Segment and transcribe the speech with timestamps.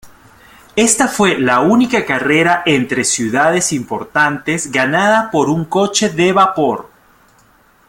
[0.75, 6.89] Esta fue la única carrera entre ciudades importante ganada por un coche de vapor.